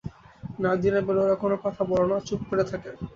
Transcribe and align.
না, 0.59 0.71
দিনের 0.81 1.03
বেলায় 1.07 1.25
ওরা 1.25 1.37
কোনো 1.43 1.55
কথা 1.63 1.81
বলে 1.89 2.05
না, 2.11 2.17
চুপ 2.27 2.41
করে 2.49 2.63
থাকে। 2.71 2.89